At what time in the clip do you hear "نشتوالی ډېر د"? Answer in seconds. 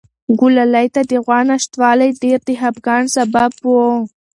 1.49-2.49